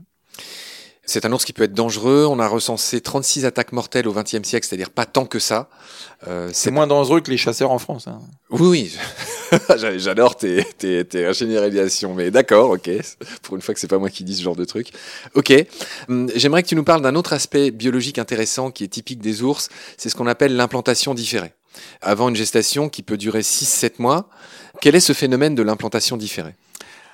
C'est 1.10 1.26
un 1.26 1.34
ours 1.34 1.44
qui 1.44 1.54
peut 1.54 1.64
être 1.64 1.74
dangereux. 1.74 2.26
On 2.30 2.40
a 2.40 2.48
recensé 2.48 3.02
36 3.02 3.46
attaques 3.46 3.72
mortelles 3.72 4.08
au 4.08 4.14
XXe 4.14 4.44
siècle, 4.44 4.68
c'est-à-dire 4.68 4.90
pas 4.92 5.06
tant 5.06 5.26
que 5.26 5.40
ça. 5.40 5.70
Euh, 6.28 6.50
C'est 6.54 6.72
moins 6.72 6.86
dangereux 6.88 7.22
que 7.22 7.32
les 7.32 7.38
chasseurs 7.38 7.72
en 7.72 7.80
France. 7.80 8.08
hein. 8.08 8.20
Oui, 8.52 8.68
oui. 9.52 9.58
J'a- 9.78 9.98
j'adore 9.98 10.36
tes, 10.36 10.64
tes, 10.78 11.04
tes 11.06 11.34
généralisations, 11.34 12.14
mais 12.14 12.30
d'accord, 12.30 12.70
ok. 12.72 12.90
Pour 13.42 13.56
une 13.56 13.62
fois 13.64 13.74
que 13.74 13.80
c'est 13.80 13.88
pas 13.88 13.98
moi 13.98 14.10
qui 14.12 14.24
dis 14.24 14.36
ce 14.36 14.44
genre 14.44 14.56
de 14.56 14.66
truc. 14.66 14.92
Ok. 15.34 15.52
Hum, 16.08 16.30
J'aimerais 16.36 16.62
que 16.62 16.68
tu 16.68 16.76
nous 16.76 16.84
parles 16.84 17.02
d'un 17.02 17.16
autre 17.16 17.34
aspect 17.34 17.72
biologique 17.72 18.20
intéressant 18.20 18.70
qui 18.70 18.84
est 18.84 18.88
typique 18.90 19.20
des 19.20 19.42
ours. 19.42 19.70
C'est 19.98 20.10
ce 20.10 20.16
qu'on 20.16 20.28
appelle 20.28 20.56
l'implantation 20.56 21.16
différée. 21.16 21.54
Avant 22.02 22.30
une 22.30 22.36
gestation 22.36 22.90
qui 22.90 23.02
peut 23.02 23.18
durer 23.18 23.42
6-7 23.42 23.94
mois, 24.00 24.30
quel 24.82 24.96
est 24.96 25.00
ce 25.00 25.14
phénomène 25.14 25.56
de 25.56 25.64
l'implantation 25.64 26.18
différée? 26.18 26.56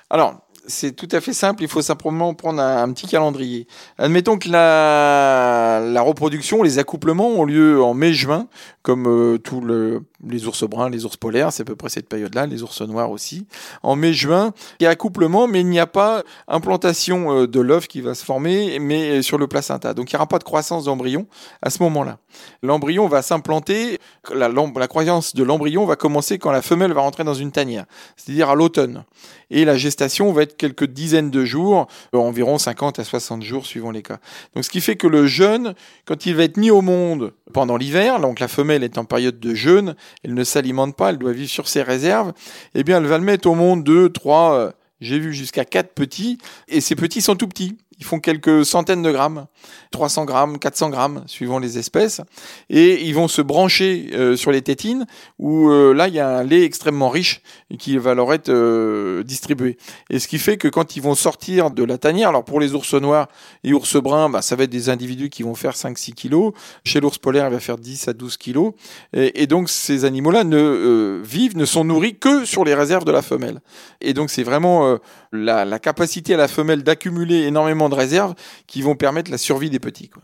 Alors, 0.09 0.44
c'est 0.67 0.95
tout 0.95 1.07
à 1.11 1.21
fait 1.21 1.33
simple, 1.33 1.63
il 1.63 1.69
faut 1.69 1.81
simplement 1.81 2.33
prendre 2.33 2.61
un, 2.61 2.91
petit 2.91 3.07
calendrier. 3.07 3.67
Admettons 3.97 4.37
que 4.37 4.49
la, 4.49 5.81
la 5.83 6.01
reproduction, 6.01 6.63
les 6.63 6.79
accouplements 6.79 7.29
ont 7.29 7.45
lieu 7.45 7.81
en 7.81 7.93
mai-juin, 7.93 8.47
comme 8.81 9.07
euh, 9.07 9.37
tout 9.37 9.61
le, 9.61 10.03
les 10.27 10.47
ours 10.47 10.63
bruns, 10.63 10.89
les 10.89 11.05
ours 11.05 11.17
polaires, 11.17 11.51
c'est 11.51 11.61
à 11.61 11.65
peu 11.65 11.75
près 11.75 11.89
cette 11.89 12.09
période-là, 12.09 12.45
les 12.45 12.63
ours 12.63 12.81
noirs 12.81 13.11
aussi. 13.11 13.47
En 13.83 13.95
mai-juin, 13.95 14.53
il 14.79 14.83
y 14.83 14.87
a 14.87 14.89
accouplement, 14.89 15.47
mais 15.47 15.61
il 15.61 15.67
n'y 15.67 15.79
a 15.79 15.87
pas 15.87 16.23
implantation 16.47 17.41
euh, 17.41 17.47
de 17.47 17.59
l'œuf 17.59 17.87
qui 17.87 18.01
va 18.01 18.15
se 18.15 18.23
former, 18.23 18.79
mais 18.79 19.21
sur 19.21 19.37
le 19.37 19.47
placenta. 19.47 19.93
Donc 19.93 20.11
il 20.11 20.15
n'y 20.15 20.17
aura 20.17 20.27
pas 20.27 20.39
de 20.39 20.43
croissance 20.43 20.85
d'embryon 20.85 21.27
à 21.61 21.69
ce 21.69 21.81
moment-là. 21.83 22.17
L'embryon 22.61 23.07
va 23.07 23.21
s'implanter, 23.21 23.99
la, 24.33 24.49
la 24.49 24.87
croissance 24.87 25.35
de 25.35 25.43
l'embryon 25.43 25.85
va 25.85 25.95
commencer 25.95 26.37
quand 26.37 26.51
la 26.51 26.61
femelle 26.61 26.93
va 26.93 27.01
rentrer 27.01 27.23
dans 27.23 27.33
une 27.33 27.51
tanière, 27.51 27.85
c'est-à-dire 28.15 28.49
à, 28.49 28.55
l'automne. 28.55 29.03
Et 29.51 29.65
la 29.65 29.77
gestation 29.77 30.31
va 30.33 30.43
être 30.43 30.57
quelques 30.57 30.85
dizaines 30.85 31.31
de 31.31 31.45
jours, 31.45 31.87
euh, 32.13 32.17
environ 32.17 32.57
50 32.57 32.99
à 32.99 33.03
60 33.03 33.43
jours 33.43 33.65
suivant 33.65 33.91
les 33.91 34.01
cas. 34.01 34.17
Donc 34.55 34.65
ce 34.65 34.69
qui 34.69 34.81
fait 34.81 34.95
que 34.95 35.07
le 35.07 35.27
jeune, 35.27 35.75
quand 36.05 36.25
il 36.25 36.35
va 36.35 36.43
être 36.43 36.57
mis 36.57 36.71
au 36.71 36.81
monde 36.81 37.33
pendant 37.53 37.77
l'hiver, 37.77 38.19
donc 38.19 38.39
la 38.39 38.47
femelle 38.47 38.83
est 38.83 38.97
en 38.97 39.05
période 39.05 39.39
de 39.39 39.53
jeûne, 39.53 39.95
elle 40.23 40.33
ne 40.33 40.43
s'alimente 40.43 40.95
pas, 40.95 41.09
elle 41.09 41.17
doit 41.17 41.33
vivre 41.33 41.49
sur 41.49 41.67
ses 41.67 41.81
réserves, 41.81 42.33
eh 42.73 42.83
bien 42.83 42.97
elle 42.97 43.07
va 43.07 43.17
le 43.17 43.23
mettre 43.23 43.49
au 43.49 43.55
monde 43.55 43.83
deux, 43.83 44.09
trois, 44.09 44.53
euh, 44.55 44.71
j'ai 45.01 45.19
vu 45.19 45.33
jusqu'à 45.33 45.65
quatre 45.65 45.93
petits, 45.93 46.37
et 46.67 46.81
ces 46.81 46.95
petits 46.95 47.21
sont 47.21 47.35
tout 47.35 47.47
petits. 47.47 47.77
Ils 47.97 48.05
font 48.05 48.19
quelques 48.19 48.65
centaines 48.65 49.01
de 49.01 49.11
grammes, 49.11 49.45
300 49.91 50.25
grammes, 50.25 50.59
400 50.59 50.89
grammes, 50.89 51.23
suivant 51.27 51.59
les 51.59 51.77
espèces. 51.77 52.19
Et 52.69 53.05
ils 53.05 53.15
vont 53.15 53.29
se 53.29 53.41
brancher 53.41 54.09
euh, 54.13 54.35
sur 54.35 54.51
les 54.51 54.61
tétines, 54.61 55.05
où 55.39 55.69
euh, 55.69 55.93
là, 55.93 56.09
il 56.09 56.13
y 56.13 56.19
a 56.19 56.27
un 56.27 56.43
lait 56.43 56.63
extrêmement 56.63 57.07
riche 57.07 57.41
qui 57.79 57.97
va 57.97 58.13
leur 58.13 58.33
être 58.33 58.49
euh, 58.49 59.23
distribué. 59.23 59.77
Et 60.09 60.19
ce 60.19 60.27
qui 60.27 60.39
fait 60.39 60.57
que 60.57 60.67
quand 60.67 60.97
ils 60.97 61.01
vont 61.01 61.15
sortir 61.15 61.71
de 61.71 61.85
la 61.85 61.97
tanière, 61.97 62.29
alors 62.29 62.43
pour 62.43 62.59
les 62.59 62.73
ours 62.73 62.93
noirs 62.95 63.29
et 63.63 63.71
ours 63.71 63.95
bruns, 63.95 64.29
bah, 64.29 64.41
ça 64.41 64.57
va 64.57 64.63
être 64.63 64.69
des 64.69 64.89
individus 64.89 65.29
qui 65.29 65.43
vont 65.43 65.55
faire 65.55 65.73
5-6 65.73 66.13
kilos. 66.13 66.51
Chez 66.83 66.99
l'ours 66.99 67.17
polaire, 67.17 67.47
il 67.47 67.53
va 67.53 67.61
faire 67.61 67.77
10 67.77 68.09
à 68.09 68.13
12 68.13 68.35
kilos. 68.35 68.73
Et, 69.13 69.47
donc, 69.47 69.69
ces 69.69 70.03
animaux-là 70.03 70.43
ne 70.43 71.21
vivent, 71.23 71.55
ne 71.55 71.65
sont 71.65 71.85
nourris 71.85 72.17
que 72.17 72.43
sur 72.43 72.65
les 72.65 72.73
réserves 72.73 73.05
de 73.05 73.11
la 73.13 73.21
femelle. 73.21 73.61
Et 74.01 74.13
donc, 74.13 74.29
c'est 74.29 74.43
vraiment 74.43 74.97
la, 75.31 75.63
la 75.63 75.79
capacité 75.79 76.33
à 76.33 76.37
la 76.37 76.47
femelle 76.47 76.83
d'accumuler 76.83 77.43
énormément 77.43 77.84
de 77.89 77.95
réserves 77.95 78.35
qui 78.67 78.81
vont 78.81 78.95
permettre 78.95 79.31
la 79.31 79.37
survie 79.37 79.69
des 79.69 79.79
petits. 79.79 80.09
Quoi. 80.09 80.21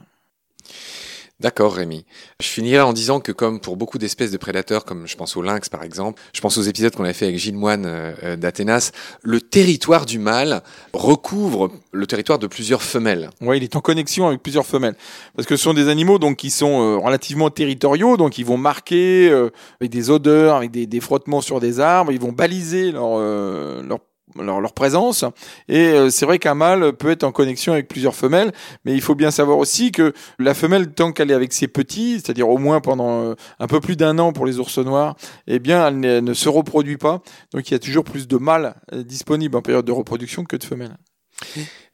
D'accord, 1.41 1.73
Rémi. 1.73 2.05
Je 2.39 2.45
finirai 2.45 2.81
en 2.81 2.93
disant 2.93 3.19
que 3.19 3.31
comme 3.31 3.59
pour 3.59 3.75
beaucoup 3.75 3.97
d'espèces 3.97 4.29
de 4.29 4.37
prédateurs, 4.37 4.85
comme 4.85 5.07
je 5.07 5.17
pense 5.17 5.35
au 5.35 5.41
lynx 5.41 5.69
par 5.69 5.81
exemple, 5.81 6.21
je 6.33 6.39
pense 6.39 6.55
aux 6.59 6.61
épisodes 6.61 6.95
qu'on 6.95 7.03
avait 7.03 7.13
fait 7.13 7.25
avec 7.25 7.39
Gilles 7.39 7.57
Moine 7.57 7.87
euh, 7.87 8.13
euh, 8.21 8.35
d'Athénas, 8.35 8.91
le 9.23 9.41
territoire 9.41 10.05
du 10.05 10.19
mâle 10.19 10.61
recouvre 10.93 11.71
le 11.93 12.05
territoire 12.05 12.37
de 12.37 12.45
plusieurs 12.45 12.83
femelles. 12.83 13.31
Oui, 13.41 13.57
il 13.57 13.63
est 13.63 13.75
en 13.75 13.81
connexion 13.81 14.27
avec 14.27 14.43
plusieurs 14.43 14.67
femelles. 14.67 14.93
Parce 15.35 15.47
que 15.47 15.55
ce 15.55 15.63
sont 15.63 15.73
des 15.73 15.89
animaux 15.89 16.19
donc 16.19 16.37
qui 16.37 16.51
sont 16.51 16.79
euh, 16.79 16.97
relativement 16.97 17.49
territoriaux, 17.49 18.17
donc 18.17 18.37
ils 18.37 18.45
vont 18.45 18.57
marquer 18.57 19.31
avec 19.79 19.91
des 19.91 20.11
odeurs, 20.11 20.57
avec 20.57 20.69
des, 20.69 20.85
des, 20.85 20.99
frottements 20.99 21.41
sur 21.41 21.59
des 21.59 21.79
arbres, 21.79 22.11
ils 22.11 22.21
vont 22.21 22.31
baliser 22.31 22.91
leur, 22.91 23.17
leur 23.17 23.99
leur, 24.39 24.73
présence. 24.73 25.25
Et 25.67 25.87
euh, 25.87 26.09
c'est 26.09 26.25
vrai 26.25 26.39
qu'un 26.39 26.53
mâle 26.53 26.93
peut 26.93 27.11
être 27.11 27.23
en 27.23 27.31
connexion 27.31 27.73
avec 27.73 27.87
plusieurs 27.87 28.15
femelles, 28.15 28.51
mais 28.85 28.93
il 28.93 29.01
faut 29.01 29.15
bien 29.15 29.31
savoir 29.31 29.57
aussi 29.57 29.91
que 29.91 30.13
la 30.39 30.53
femelle, 30.53 30.91
tant 30.91 31.11
qu'elle 31.11 31.31
est 31.31 31.35
avec 31.35 31.53
ses 31.53 31.67
petits, 31.67 32.19
c'est-à-dire 32.19 32.49
au 32.49 32.57
moins 32.57 32.81
pendant 32.81 33.21
euh, 33.21 33.35
un 33.59 33.67
peu 33.67 33.79
plus 33.79 33.95
d'un 33.95 34.17
an 34.19 34.33
pour 34.33 34.45
les 34.45 34.59
ours 34.59 34.77
noirs, 34.77 35.15
eh 35.47 35.59
bien, 35.59 35.87
elle 35.87 36.23
ne, 36.23 36.33
se 36.33 36.49
reproduit 36.49 36.97
pas. 36.97 37.21
Donc 37.53 37.69
il 37.69 37.73
y 37.73 37.75
a 37.75 37.79
toujours 37.79 38.03
plus 38.03 38.27
de 38.27 38.37
mâles 38.37 38.75
euh, 38.93 39.03
disponibles 39.03 39.57
en 39.57 39.61
période 39.61 39.85
de 39.85 39.91
reproduction 39.91 40.43
que 40.43 40.55
de 40.55 40.63
femelles. 40.63 40.97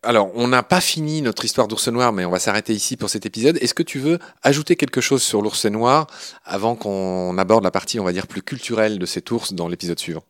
Alors, 0.04 0.30
on 0.36 0.48
n'a 0.48 0.62
pas 0.62 0.82
fini 0.82 1.22
notre 1.22 1.46
histoire 1.46 1.68
d'ours 1.68 1.88
noir, 1.88 2.14
mais 2.14 2.26
on 2.26 2.30
va 2.30 2.40
s'arrêter 2.40 2.74
ici 2.74 2.98
pour 2.98 3.10
cet 3.10 3.26
épisode. 3.26 3.58
Est-ce 3.62 3.74
que 3.74 3.84
tu 3.84 3.98
veux 3.98 4.20
ajouter 4.44 4.76
quelque 4.76 5.02
chose 5.02 5.24
sur 5.24 5.42
l'ours 5.42 5.66
noir 5.66 6.08
avant 6.46 6.76
qu'on 6.76 7.38
aborde 7.38 7.64
la 7.64 7.72
partie, 7.72 8.00
on 8.00 8.04
va 8.04 8.12
dire, 8.12 8.28
plus 8.28 8.42
culturelle 8.42 9.00
de 9.00 9.06
cet 9.06 9.32
ours 9.32 9.54
dans 9.54 9.68
l'épisode 9.68 10.00
suivant? 10.00 10.24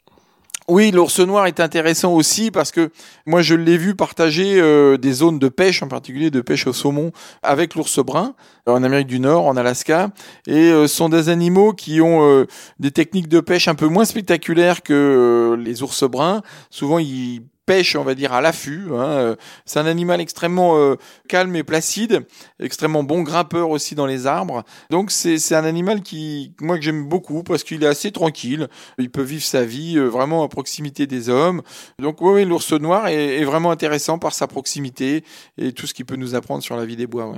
Oui, 0.69 0.91
l'ours 0.91 1.19
noir 1.21 1.47
est 1.47 1.61
intéressant 1.61 2.13
aussi 2.13 2.51
parce 2.51 2.71
que 2.71 2.91
moi 3.25 3.41
je 3.41 3.55
l'ai 3.55 3.77
vu 3.77 3.95
partager 3.95 4.59
euh, 4.59 4.97
des 4.97 5.13
zones 5.13 5.39
de 5.39 5.47
pêche, 5.47 5.81
en 5.81 5.87
particulier 5.87 6.29
de 6.29 6.41
pêche 6.41 6.67
au 6.67 6.73
saumon, 6.73 7.13
avec 7.41 7.75
l'ours 7.75 7.99
brun 7.99 8.35
en 8.65 8.83
Amérique 8.83 9.07
du 9.07 9.21
Nord, 9.21 9.45
en 9.45 9.55
Alaska, 9.55 10.09
et 10.45 10.71
euh, 10.71 10.87
sont 10.87 11.07
des 11.07 11.29
animaux 11.29 11.71
qui 11.71 12.01
ont 12.01 12.21
euh, 12.21 12.47
des 12.79 12.91
techniques 12.91 13.29
de 13.29 13.39
pêche 13.39 13.69
un 13.69 13.75
peu 13.75 13.87
moins 13.87 14.03
spectaculaires 14.03 14.83
que 14.83 15.57
les 15.57 15.83
ours 15.83 16.03
bruns. 16.03 16.41
Souvent, 16.69 16.99
ils 16.99 17.43
pêche, 17.67 17.95
on 17.95 18.03
va 18.03 18.15
dire, 18.15 18.33
à 18.33 18.41
l'affût. 18.41 18.87
Hein. 18.93 19.03
Euh, 19.03 19.35
c'est 19.65 19.79
un 19.79 19.85
animal 19.85 20.19
extrêmement 20.21 20.77
euh, 20.77 20.95
calme 21.27 21.55
et 21.55 21.63
placide, 21.63 22.25
extrêmement 22.59 23.03
bon 23.03 23.21
grimpeur 23.21 23.69
aussi 23.69 23.93
dans 23.93 24.07
les 24.07 24.25
arbres. 24.25 24.63
Donc 24.89 25.11
c'est 25.11 25.53
un 25.53 25.65
animal 25.65 26.01
qui, 26.01 26.53
moi, 26.61 26.77
que 26.77 26.83
j'aime 26.83 27.07
beaucoup 27.07 27.43
parce 27.43 27.63
qu'il 27.63 27.83
est 27.83 27.87
assez 27.87 28.11
tranquille. 28.11 28.69
Il 28.97 29.11
peut 29.11 29.21
vivre 29.21 29.43
sa 29.43 29.63
vie 29.63 29.97
euh, 29.97 30.07
vraiment 30.07 30.43
à 30.43 30.47
proximité 30.47 31.05
des 31.05 31.29
hommes. 31.29 31.61
Donc 31.99 32.21
oui, 32.21 32.45
l'ours 32.45 32.71
noir 32.71 33.09
est, 33.09 33.43
vraiment 33.43 33.71
intéressant 33.71 34.17
par 34.17 34.33
sa 34.33 34.47
proximité 34.47 35.23
et 35.57 35.71
tout 35.71 35.87
ce 35.87 35.93
qu'il 35.93 36.05
peut 36.05 36.15
nous 36.15 36.35
apprendre 36.35 36.63
sur 36.63 36.75
la 36.75 36.85
vie 36.85 36.95
des 36.95 37.07
bois. 37.07 37.27
Ouais. 37.27 37.37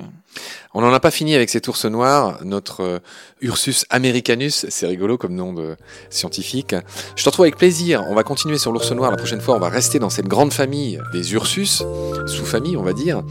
On 0.74 0.82
n'en 0.82 0.94
a 0.94 1.00
pas 1.00 1.12
fini 1.12 1.36
avec 1.36 1.50
cet 1.50 1.68
ours 1.68 1.86
noir, 1.86 2.40
notre 2.44 3.02
Ursus 3.42 3.86
americanus, 3.90 4.68
c'est 4.70 4.86
rigolo 4.86 5.18
comme 5.18 5.34
nom 5.34 5.54
de 5.54 5.76
scientifique. 6.10 6.76
Je 7.16 7.24
te 7.24 7.30
retrouve 7.30 7.46
avec 7.46 7.58
plaisir. 7.58 8.06
On 8.10 8.16
va 8.16 8.24
continuer 8.24 8.58
sur 8.58 8.72
l'ours 8.72 8.92
noir 8.92 9.12
la 9.12 9.18
prochaine 9.18 9.42
fois. 9.42 9.56
On 9.56 9.60
va 9.60 9.70
rester 9.70 9.98
dans 10.00 10.10
cette 10.20 10.28
grande 10.28 10.52
famille 10.52 11.00
des 11.14 11.32
Ursus, 11.32 11.82
sous-famille 12.26 12.76
on 12.76 12.84
va 12.84 12.92
dire. 12.92 13.24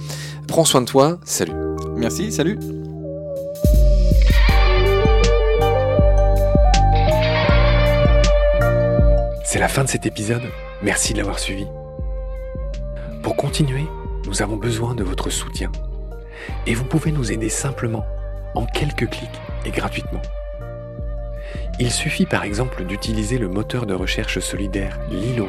Prends 0.47 0.64
soin 0.64 0.80
de 0.80 0.87
toi, 0.87 1.18
salut. 1.23 1.52
Merci, 1.99 2.33
salut. 2.33 2.59
C'est 9.45 9.59
la 9.59 9.68
fin 9.68 9.85
de 9.85 9.90
cet 9.90 10.07
épisode, 10.07 10.40
merci 10.80 11.12
de 11.12 11.18
l'avoir 11.18 11.38
suivi. 11.38 11.66
Pour 13.23 13.37
continuer, 13.37 13.85
nous 14.25 14.40
avons 14.40 14.57
besoin 14.57 14.95
de 14.95 15.04
votre 15.04 15.28
soutien. 15.28 15.71
Et 16.66 16.73
vous 16.73 16.85
pouvez 16.85 17.12
nous 17.12 17.30
aider 17.30 17.50
simplement, 17.50 18.07
en 18.54 18.64
quelques 18.64 19.11
clics 19.11 19.28
et 19.66 19.71
gratuitement. 19.71 20.23
Il 21.80 21.90
suffit 21.90 22.25
par 22.25 22.45
exemple 22.45 22.87
d'utiliser 22.87 23.37
le 23.37 23.50
moteur 23.50 23.85
de 23.85 23.92
recherche 23.92 24.38
solidaire 24.38 24.99
Lilo 25.11 25.49